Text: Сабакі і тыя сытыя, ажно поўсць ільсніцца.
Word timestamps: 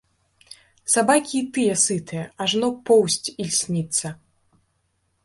Сабакі 0.93 1.35
і 1.39 1.41
тыя 1.57 1.75
сытыя, 1.83 2.23
ажно 2.45 2.67
поўсць 2.91 3.27
ільсніцца. 3.43 4.07